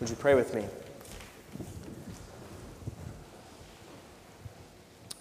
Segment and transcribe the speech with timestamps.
[0.00, 0.64] Would you pray with me?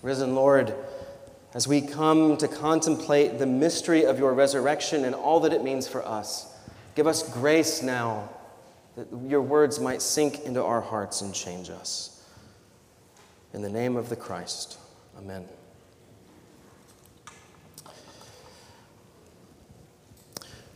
[0.01, 0.75] Risen Lord,
[1.54, 5.88] as we come to contemplate the mystery of your resurrection and all that it means
[5.88, 6.53] for us,
[6.93, 8.30] give us grace now
[8.98, 12.23] that your words might sink into our hearts and change us.
[13.54, 14.78] In the name of the Christ,
[15.18, 15.48] amen.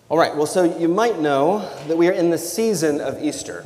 [0.07, 3.65] All right, well, so you might know that we are in the season of Easter.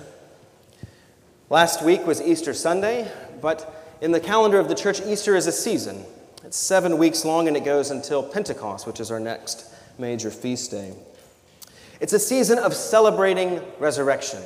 [1.49, 3.11] Last week was Easter Sunday,
[3.41, 6.03] but in the calendar of the church, Easter is a season.
[6.43, 9.65] It's seven weeks long and it goes until Pentecost, which is our next
[9.97, 10.93] major feast day.
[11.99, 14.41] It's a season of celebrating resurrection.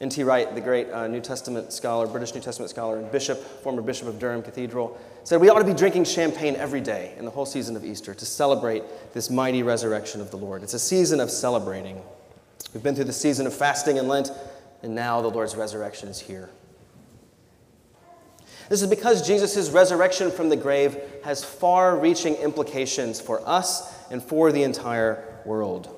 [0.00, 0.22] N.T.
[0.24, 4.08] Wright, the great uh, New Testament scholar, British New Testament scholar, and bishop, former bishop
[4.08, 7.46] of Durham Cathedral, said we ought to be drinking champagne every day in the whole
[7.46, 8.82] season of Easter to celebrate
[9.12, 10.62] this mighty resurrection of the Lord.
[10.62, 12.02] It's a season of celebrating.
[12.72, 14.30] We've been through the season of fasting and Lent,
[14.82, 16.50] and now the Lord's resurrection is here.
[18.68, 24.22] This is because Jesus' resurrection from the grave has far reaching implications for us and
[24.22, 25.96] for the entire world.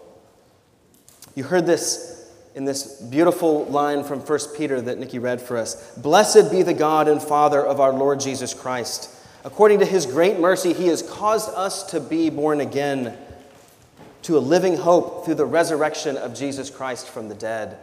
[1.35, 5.97] You heard this in this beautiful line from 1 Peter that Nikki read for us
[5.99, 9.11] Blessed be the God and Father of our Lord Jesus Christ.
[9.45, 13.19] According to his great mercy, he has caused us to be born again
[14.23, 17.77] to a living hope through the resurrection of Jesus Christ from the dead.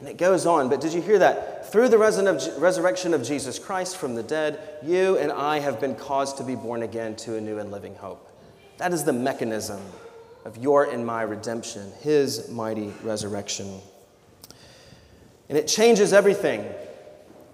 [0.00, 1.70] And it goes on, but did you hear that?
[1.70, 6.38] Through the resurrection of Jesus Christ from the dead, you and I have been caused
[6.38, 8.26] to be born again to a new and living hope.
[8.78, 9.80] That is the mechanism
[10.46, 13.78] of your and my redemption, his mighty resurrection.
[15.50, 16.64] And it changes everything.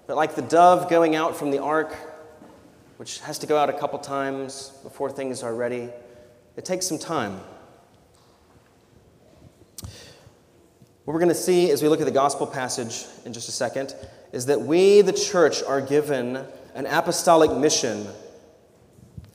[0.07, 1.93] But like the dove going out from the ark,
[2.97, 5.91] which has to go out a couple times before things are ready,
[6.57, 7.41] it takes some time.
[11.07, 13.53] What we're going to see as we look at the gospel passage in just a
[13.53, 13.95] second
[14.33, 18.09] is that we, the church, are given an apostolic mission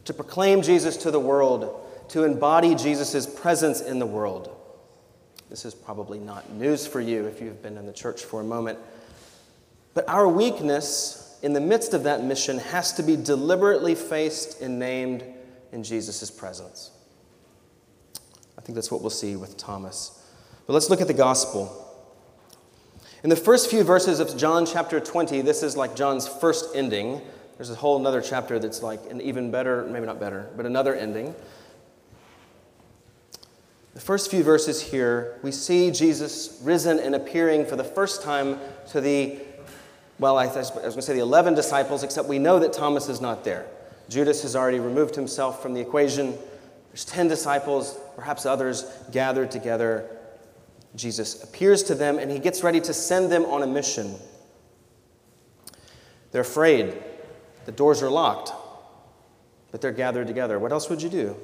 [0.04, 4.54] to proclaim Jesus to the world, to embody Jesus' presence in the world.
[5.50, 8.44] This is probably not news for you if you've been in the church for a
[8.44, 8.78] moment.
[9.94, 14.78] But our weakness in the midst of that mission has to be deliberately faced and
[14.78, 15.24] named
[15.72, 16.92] in Jesus' presence.
[18.58, 20.21] I think that's what we'll see with Thomas.
[20.72, 21.70] But let's look at the gospel.
[23.26, 27.20] In the first few verses of John chapter 20, this is like John's first ending.
[27.58, 30.96] There's a whole other chapter that's like an even better, maybe not better, but another
[30.96, 31.36] ending.
[33.96, 38.58] The first few verses here, we see Jesus risen and appearing for the first time
[38.92, 39.40] to the,
[40.20, 43.20] well, I was going to say the 11 disciples, except we know that Thomas is
[43.20, 43.66] not there.
[44.08, 46.34] Judas has already removed himself from the equation.
[46.92, 50.10] There's 10 disciples, perhaps others, gathered together.
[50.96, 54.16] Jesus appears to them and he gets ready to send them on a mission.
[56.32, 56.94] They're afraid.
[57.66, 58.52] The doors are locked,
[59.72, 60.60] but they're gathered together.
[60.60, 61.36] What else would you do?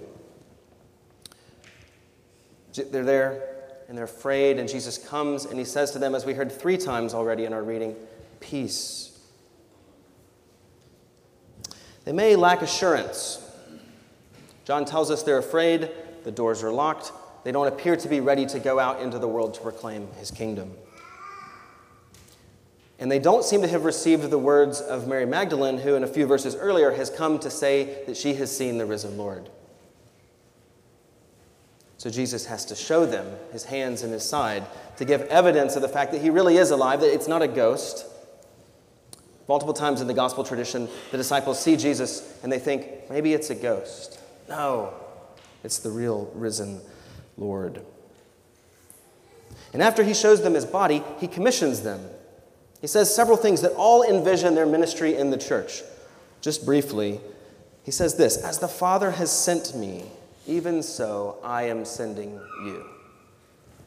[2.73, 3.55] They're there
[3.87, 6.77] and they're afraid, and Jesus comes and he says to them, as we heard three
[6.77, 7.95] times already in our reading,
[8.39, 9.17] Peace.
[12.05, 13.43] They may lack assurance.
[14.65, 15.89] John tells us they're afraid,
[16.23, 17.11] the doors are locked,
[17.47, 20.31] they don't appear to be ready to go out into the world to proclaim his
[20.31, 20.73] kingdom.
[22.99, 26.07] And they don't seem to have received the words of Mary Magdalene, who in a
[26.07, 29.49] few verses earlier has come to say that she has seen the risen Lord.
[31.97, 34.65] So Jesus has to show them his hands and his side
[34.97, 37.47] to give evidence of the fact that he really is alive, that it's not a
[37.47, 38.05] ghost.
[39.47, 43.51] Multiple times in the gospel tradition, the disciples see Jesus and they think, maybe it's
[43.51, 44.19] a ghost.
[44.49, 44.93] No,
[45.63, 46.81] it's the real risen
[47.37, 47.81] Lord.
[49.73, 52.01] And after he shows them his body, he commissions them.
[52.81, 55.81] He says several things that all envision their ministry in the church.
[56.41, 57.19] Just briefly,
[57.83, 60.05] he says this As the Father has sent me,
[60.45, 62.85] even so I am sending you.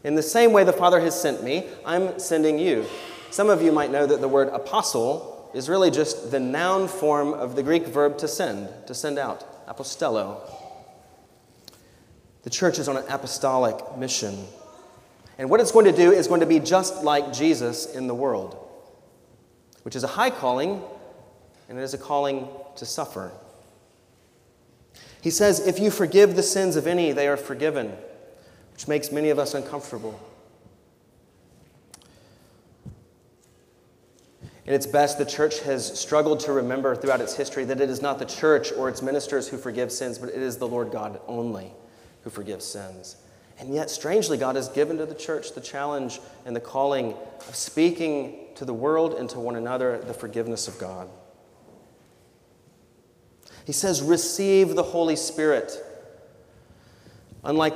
[0.03, 2.87] In the same way the Father has sent me, I'm sending you.
[3.31, 7.33] Some of you might know that the word apostle is really just the noun form
[7.35, 10.41] of the Greek verb to send, to send out, apostello.
[12.43, 14.47] The church is on an apostolic mission.
[15.39, 18.15] And what it's going to do is going to be just like Jesus in the
[18.15, 18.57] world,
[19.83, 20.83] which is a high calling,
[21.69, 23.33] and it is a calling to suffer.
[25.21, 27.93] He says, If you forgive the sins of any, they are forgiven,
[28.73, 30.19] which makes many of us uncomfortable.
[34.67, 38.01] In its best, the church has struggled to remember throughout its history that it is
[38.01, 41.21] not the church or its ministers who forgive sins, but it is the Lord God
[41.27, 41.73] only
[42.23, 43.17] who forgives sins.
[43.59, 47.15] And yet, strangely, God has given to the church the challenge and the calling
[47.47, 51.09] of speaking to the world and to one another the forgiveness of God.
[53.67, 55.73] He says, Receive the Holy Spirit.
[57.45, 57.75] Unlike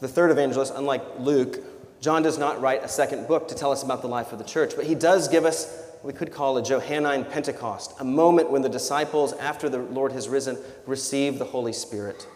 [0.00, 1.58] the third evangelist, unlike Luke,
[2.00, 4.44] John does not write a second book to tell us about the life of the
[4.44, 8.62] church, but he does give us we could call a Johannine Pentecost, a moment when
[8.62, 10.56] the disciples, after the Lord has risen,
[10.86, 12.26] receive the Holy Spirit.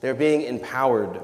[0.00, 1.20] They're being empowered.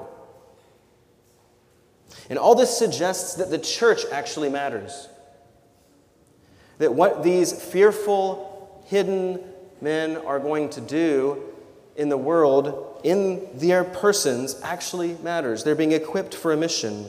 [2.28, 5.08] And all this suggests that the church actually matters.
[6.78, 9.40] That what these fearful, hidden
[9.80, 11.42] men are going to do
[11.96, 15.64] in the world, in their persons, actually matters.
[15.64, 17.06] They're being equipped for a mission.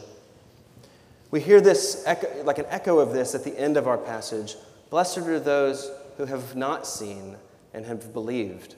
[1.32, 4.56] We hear this, echo, like an echo of this at the end of our passage.
[4.90, 7.36] Blessed are those who have not seen
[7.74, 8.76] and have believed.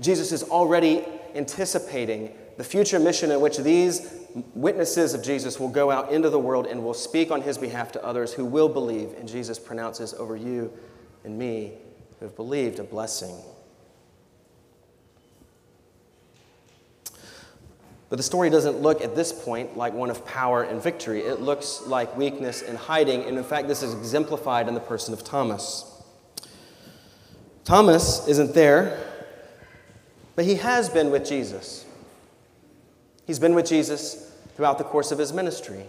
[0.00, 1.04] Jesus is already
[1.34, 4.12] anticipating the future mission in which these
[4.54, 7.92] witnesses of Jesus will go out into the world and will speak on his behalf
[7.92, 9.14] to others who will believe.
[9.18, 10.72] And Jesus pronounces over you
[11.24, 11.72] and me
[12.18, 13.34] who have believed a blessing.
[18.12, 21.20] But the story doesn't look at this point like one of power and victory.
[21.20, 23.24] It looks like weakness and hiding.
[23.24, 25.88] And in fact, this is exemplified in the person of Thomas.
[27.64, 29.01] Thomas isn't there,
[30.34, 31.84] but he has been with Jesus.
[33.26, 35.84] He's been with Jesus throughout the course of his ministry.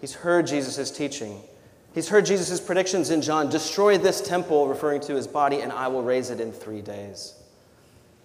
[0.00, 1.40] He's heard Jesus' teaching.
[1.94, 5.88] He's heard Jesus' predictions in John destroy this temple, referring to his body, and I
[5.88, 7.34] will raise it in three days.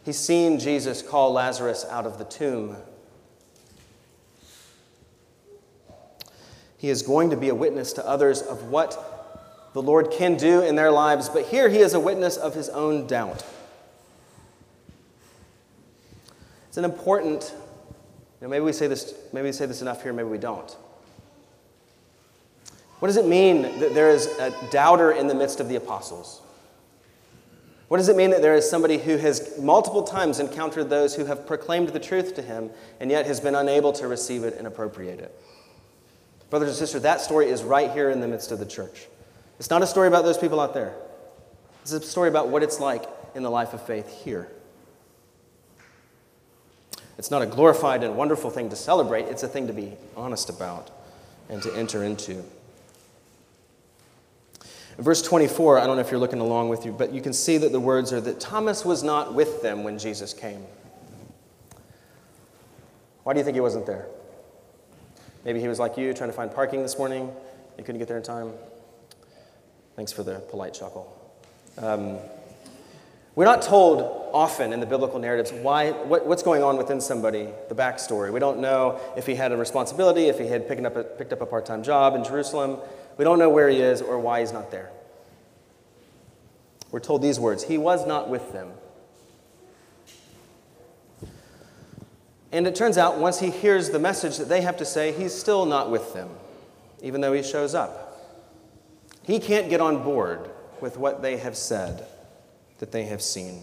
[0.03, 2.75] He's seen Jesus call Lazarus out of the tomb.
[6.77, 10.61] He is going to be a witness to others of what the Lord can do
[10.61, 13.45] in their lives, but here he is a witness of his own doubt.
[16.71, 17.53] It's an important,
[18.39, 20.71] you know, maybe we say this, maybe we say this enough here, maybe we don't.
[22.99, 26.39] What does it mean that there is a doubter in the midst of the apostles?
[27.89, 31.25] What does it mean that there is somebody who has multiple times encountered those who
[31.25, 32.69] have proclaimed the truth to him
[33.01, 35.37] and yet has been unable to receive it and appropriate it?
[36.49, 39.07] Brothers and sisters, that story is right here in the midst of the church.
[39.59, 40.93] It's not a story about those people out there,
[41.81, 43.03] it's a story about what it's like
[43.35, 44.49] in the life of faith here.
[47.21, 50.49] It's not a glorified and wonderful thing to celebrate, it's a thing to be honest
[50.49, 50.89] about
[51.49, 52.43] and to enter into.
[54.97, 57.31] In verse 24, I don't know if you're looking along with you, but you can
[57.31, 60.65] see that the words are that Thomas was not with them when Jesus came.
[63.21, 64.07] Why do you think he wasn't there?
[65.45, 67.31] Maybe he was like you, trying to find parking this morning.
[67.77, 68.51] You couldn't get there in time.
[69.95, 71.15] Thanks for the polite chuckle.
[71.77, 72.17] Um,
[73.35, 77.47] we're not told often in the biblical narratives why, what, what's going on within somebody,
[77.69, 78.31] the backstory.
[78.31, 81.31] We don't know if he had a responsibility, if he had picked up a, picked
[81.31, 82.77] up a part time job in Jerusalem.
[83.17, 84.91] We don't know where he is or why he's not there.
[86.91, 88.71] We're told these words He was not with them.
[92.53, 95.33] And it turns out, once he hears the message that they have to say, he's
[95.33, 96.29] still not with them,
[97.01, 98.09] even though he shows up.
[99.23, 100.49] He can't get on board
[100.81, 102.05] with what they have said
[102.81, 103.61] that they have seen.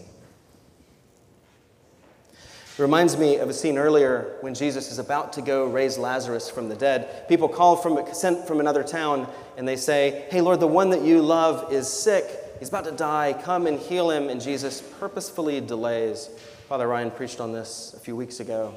[2.31, 6.49] It reminds me of a scene earlier when Jesus is about to go raise Lazarus
[6.49, 7.27] from the dead.
[7.29, 11.03] People call from sent from another town and they say, Hey, Lord, the one that
[11.03, 12.25] you love is sick.
[12.57, 13.39] He's about to die.
[13.43, 14.29] Come and heal him.
[14.29, 16.29] And Jesus purposefully delays
[16.69, 18.75] Father Ryan preached on this a few weeks ago.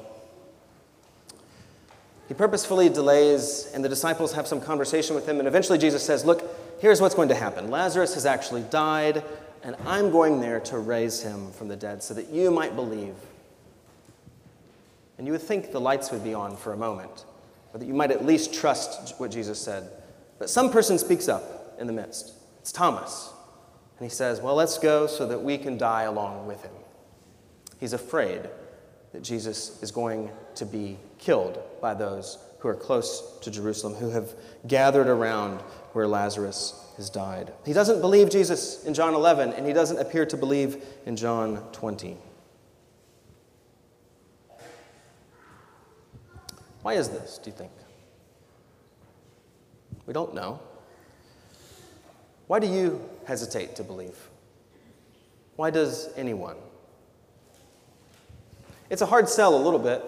[2.27, 6.25] He purposefully delays, and the disciples have some conversation with him, and eventually Jesus says,
[6.25, 6.43] Look,
[6.79, 9.23] here's what's going to happen Lazarus has actually died,
[9.63, 13.15] and I'm going there to raise him from the dead so that you might believe.
[15.17, 17.25] And you would think the lights would be on for a moment,
[17.73, 19.89] or that you might at least trust what Jesus said.
[20.37, 22.33] But some person speaks up in the midst.
[22.59, 23.31] It's Thomas.
[23.99, 26.73] And he says, Well, let's go so that we can die along with him.
[27.79, 28.41] He's afraid
[29.13, 34.09] that Jesus is going to be killed by those who are close to Jerusalem, who
[34.11, 34.33] have
[34.65, 35.59] gathered around
[35.91, 37.51] where Lazarus has died.
[37.65, 41.61] He doesn't believe Jesus in John 11, and he doesn't appear to believe in John
[41.73, 42.15] 20.
[46.83, 47.71] Why is this, do you think?
[50.05, 50.61] We don't know.
[52.47, 54.15] Why do you hesitate to believe?
[55.57, 56.55] Why does anyone?
[58.89, 60.01] It's a hard sell a little bit.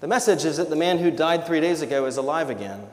[0.00, 2.86] The message is that the man who died three days ago is alive again.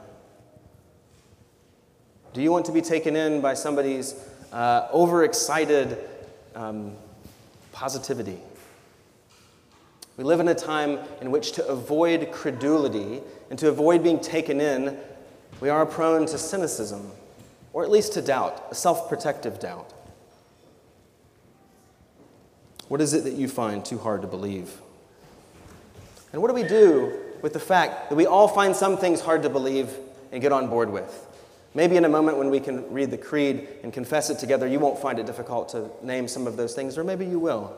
[2.34, 4.14] Do you want to be taken in by somebody's
[4.52, 5.98] uh, overexcited
[6.54, 6.96] um,
[7.72, 8.38] positivity?
[10.18, 14.60] We live in a time in which to avoid credulity and to avoid being taken
[14.60, 14.98] in,
[15.62, 17.12] we are prone to cynicism,
[17.72, 19.94] or at least to doubt, a self protective doubt.
[22.90, 24.82] What is it that you find too hard to believe?
[26.34, 29.43] And what do we do with the fact that we all find some things hard
[29.43, 29.91] to believe
[30.31, 31.25] and get on board with?
[31.74, 34.79] Maybe in a moment when we can read the creed and confess it together, you
[34.79, 37.75] won't find it difficult to name some of those things, or maybe you will.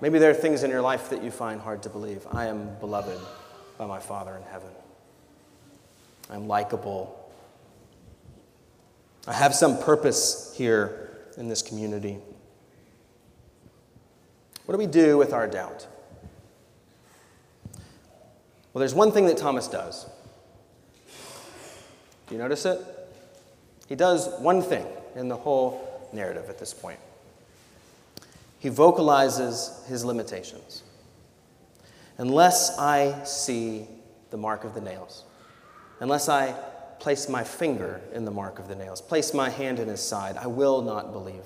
[0.00, 2.26] Maybe there are things in your life that you find hard to believe.
[2.32, 3.20] I am beloved
[3.78, 4.70] by my Father in heaven.
[6.30, 7.30] I'm likable.
[9.26, 12.18] I have some purpose here in this community.
[14.64, 15.86] What do we do with our doubt?
[18.72, 20.06] Well, there's one thing that Thomas does.
[22.28, 22.80] Do you notice it?
[23.88, 24.86] He does one thing
[25.16, 27.00] in the whole narrative at this point.
[28.60, 30.84] He vocalizes his limitations.
[32.18, 33.88] Unless I see
[34.30, 35.24] the mark of the nails,
[35.98, 36.54] unless I
[37.00, 40.36] place my finger in the mark of the nails, place my hand in his side,
[40.36, 41.42] I will not believe.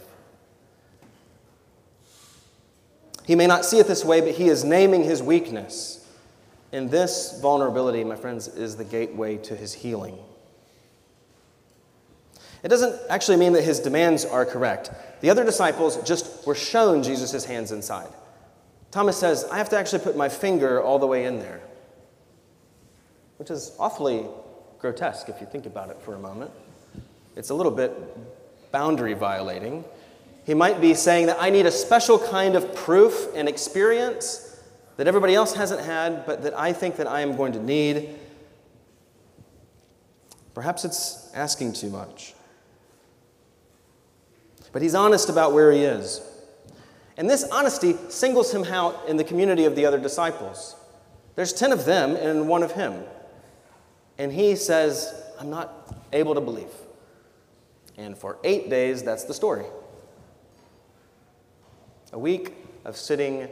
[3.25, 6.04] He may not see it this way, but he is naming his weakness.
[6.75, 10.19] And this vulnerability, my friends, is the gateway to his healing.
[12.65, 14.91] It doesn't actually mean that his demands are correct.
[15.21, 18.09] The other disciples just were shown Jesus' hands inside.
[18.91, 21.61] Thomas says, I have to actually put my finger all the way in there,
[23.37, 24.27] which is awfully
[24.81, 26.51] grotesque if you think about it for a moment.
[27.37, 27.93] It's a little bit
[28.73, 29.85] boundary violating.
[30.45, 34.44] He might be saying that I need a special kind of proof and experience
[34.97, 38.11] that everybody else hasn't had, but that I think that I am going to need.
[40.55, 42.35] Perhaps it's asking too much.
[44.73, 46.21] But he's honest about where he is.
[47.17, 50.75] And this honesty singles him out in the community of the other disciples.
[51.37, 53.05] There's 10 of them and one of him.
[54.19, 56.71] And he says, I'm not able to believe.
[57.97, 59.67] And for eight days, that's the story.
[62.13, 63.49] A week of sitting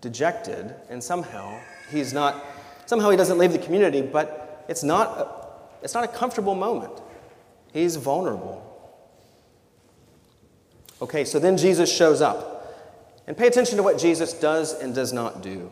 [0.00, 1.58] dejected, and somehow
[1.90, 2.44] he's not,
[2.86, 6.92] somehow he doesn't leave the community, but it's not a, it's not a comfortable moment.
[7.72, 8.62] He's vulnerable.
[11.02, 12.54] Okay, so then Jesus shows up.
[13.26, 15.70] And pay attention to what Jesus does and does not do.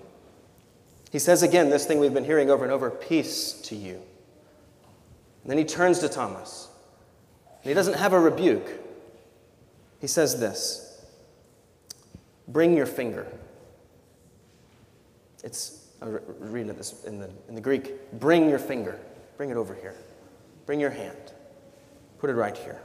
[1.12, 4.02] He says again this thing we've been hearing over and over peace to you.
[5.42, 6.68] And then he turns to Thomas.
[7.62, 8.68] And he doesn't have a rebuke.
[10.00, 11.00] He says this
[12.48, 13.26] Bring your finger.
[15.44, 18.10] It's, reading this in the, in the Greek.
[18.18, 18.98] Bring your finger.
[19.36, 19.94] Bring it over here.
[20.66, 21.32] Bring your hand.
[22.18, 22.80] Put it right here.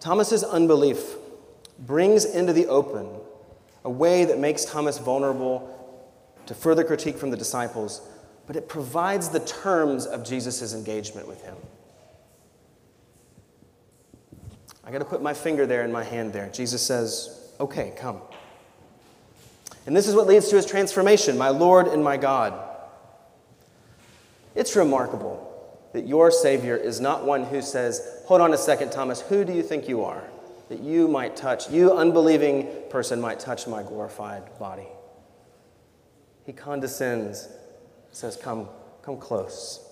[0.00, 1.16] Thomas's unbelief
[1.80, 3.08] brings into the open
[3.84, 5.74] a way that makes Thomas vulnerable
[6.46, 8.00] to further critique from the disciples,
[8.46, 11.56] but it provides the terms of Jesus' engagement with him.
[14.82, 16.48] I got to put my finger there and my hand there.
[16.48, 18.20] Jesus says, Okay, come.
[19.86, 22.52] And this is what leads to his transformation, my Lord and my God.
[24.54, 25.44] It's remarkable
[25.92, 29.52] that your Savior is not one who says, Hold on a second, Thomas, who do
[29.52, 30.24] you think you are?
[30.68, 34.88] That you might touch, you unbelieving person might touch my glorified body.
[36.44, 37.48] He condescends,
[38.12, 38.68] says, Come,
[39.02, 39.84] come close.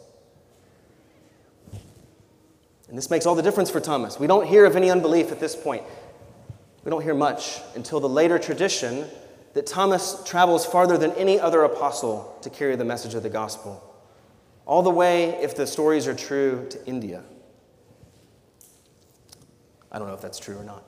[2.89, 4.21] And this makes all the difference for Thomas.
[4.21, 5.83] We don't hear of any unbelief at this point.
[6.87, 9.07] We don't hear much until the later tradition
[9.55, 13.83] that Thomas travels farther than any other apostle to carry the message of the gospel
[14.67, 17.25] all the way, if the stories are true, to India.
[19.91, 20.85] I don't know if that's true or not,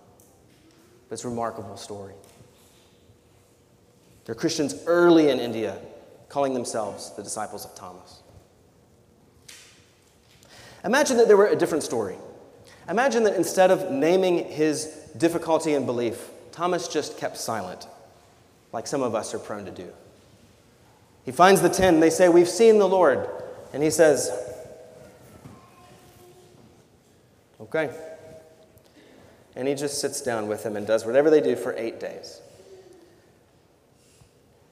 [1.09, 2.15] but it's a remarkable story.
[4.25, 5.81] There are Christians early in India
[6.29, 8.23] calling themselves the disciples of Thomas.
[10.85, 12.15] Imagine that there were a different story.
[12.89, 17.87] Imagine that instead of naming his difficulty in belief, Thomas just kept silent,
[18.73, 19.89] like some of us are prone to do.
[21.25, 23.29] He finds the ten, they say, We've seen the Lord.
[23.73, 24.31] And he says,
[27.61, 27.91] Okay.
[29.55, 32.41] And he just sits down with him and does whatever they do for eight days.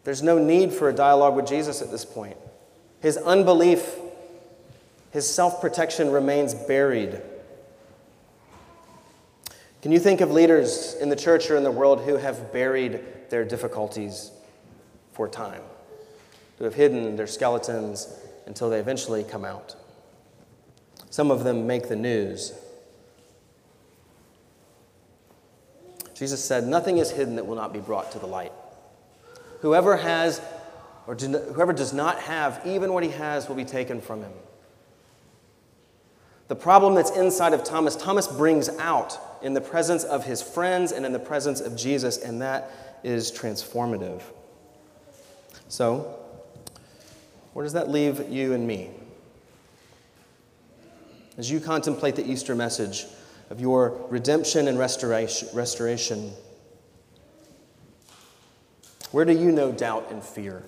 [0.04, 2.36] There's no need for a dialogue with Jesus at this point.
[3.00, 3.96] His unbelief,
[5.10, 7.20] his self protection remains buried.
[9.86, 12.98] Can you think of leaders in the church or in the world who have buried
[13.30, 14.32] their difficulties
[15.12, 15.62] for time,
[16.58, 18.12] who have hidden their skeletons
[18.46, 19.76] until they eventually come out.
[21.10, 22.52] Some of them make the news.
[26.16, 28.50] Jesus said, Nothing is hidden that will not be brought to the light.
[29.60, 30.40] Whoever has,
[31.06, 34.32] or do, whoever does not have, even what he has will be taken from him.
[36.48, 40.92] The problem that's inside of Thomas, Thomas brings out in the presence of his friends
[40.92, 42.70] and in the presence of Jesus, and that
[43.02, 44.22] is transformative.
[45.68, 46.18] So,
[47.52, 48.90] where does that leave you and me?
[51.38, 53.06] As you contemplate the Easter message
[53.50, 56.32] of your redemption and restoration,
[59.10, 60.64] where do you know doubt and fear?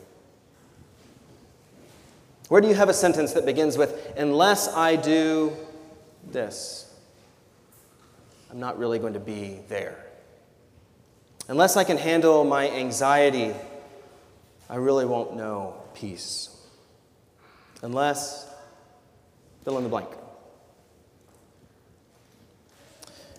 [2.48, 5.54] Where do you have a sentence that begins with, unless I do
[6.30, 6.87] this,
[8.50, 10.04] I'm not really going to be there?
[11.48, 13.54] Unless I can handle my anxiety,
[14.68, 16.54] I really won't know peace.
[17.82, 18.50] Unless,
[19.64, 20.08] fill in the blank.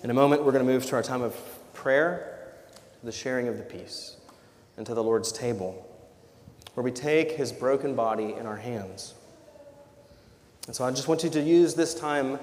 [0.03, 1.35] In a moment, we're going to move to our time of
[1.73, 2.53] prayer,
[3.03, 4.15] the sharing of the peace
[4.77, 5.85] and to the Lord's table,
[6.73, 9.13] where we take his broken body in our hands.
[10.67, 12.39] And so I just want you to use this time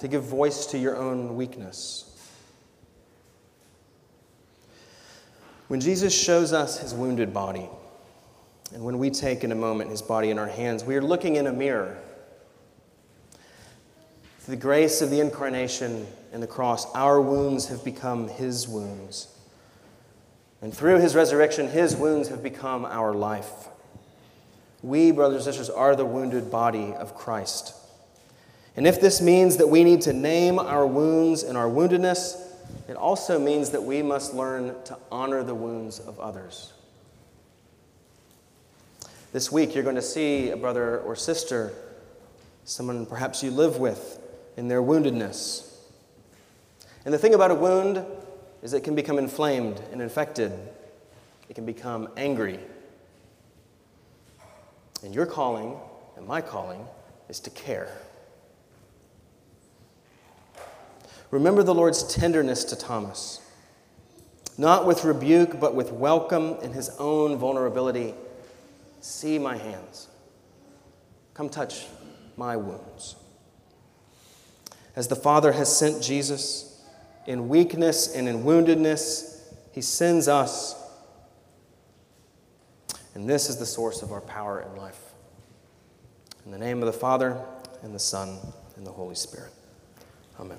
[0.00, 2.10] to give voice to your own weakness.
[5.68, 7.68] When Jesus shows us his wounded body,
[8.72, 11.36] and when we take in a moment his body in our hands, we are looking
[11.36, 11.96] in a mirror.
[14.40, 19.28] Through the grace of the incarnation and the cross, our wounds have become his wounds.
[20.60, 23.68] And through his resurrection, his wounds have become our life.
[24.82, 27.74] We, brothers and sisters, are the wounded body of Christ.
[28.76, 32.40] And if this means that we need to name our wounds and our woundedness,
[32.88, 36.72] it also means that we must learn to honor the wounds of others.
[39.32, 41.72] This week, you're going to see a brother or sister,
[42.64, 44.20] someone perhaps you live with,
[44.56, 45.72] in their woundedness.
[47.04, 48.04] And the thing about a wound
[48.62, 50.52] is it can become inflamed and infected.
[51.48, 52.58] It can become angry.
[55.02, 55.76] And your calling
[56.16, 56.86] and my calling
[57.28, 57.88] is to care.
[61.34, 63.40] Remember the Lord's tenderness to Thomas,
[64.56, 68.14] not with rebuke, but with welcome in his own vulnerability.
[69.00, 70.06] See my hands.
[71.34, 71.86] Come touch
[72.36, 73.16] my wounds.
[74.94, 76.80] As the Father has sent Jesus,
[77.26, 79.42] in weakness and in woundedness,
[79.72, 80.76] He sends us.
[83.16, 85.00] And this is the source of our power and life.
[86.46, 87.36] In the name of the Father,
[87.82, 88.38] and the Son,
[88.76, 89.50] and the Holy Spirit.
[90.38, 90.58] Amen.